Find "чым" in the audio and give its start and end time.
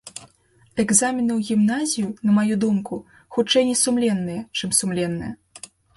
4.61-4.69